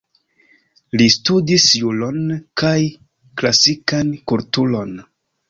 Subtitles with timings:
[1.01, 2.23] Li studis juron,
[2.63, 2.73] kaj
[3.43, 4.99] klasikan kulturon.